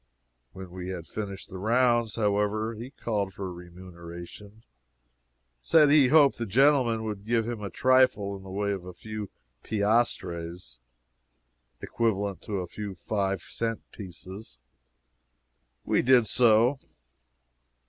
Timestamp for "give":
7.23-7.47